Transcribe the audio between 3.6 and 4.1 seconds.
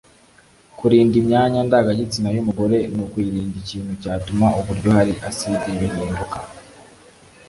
ikintu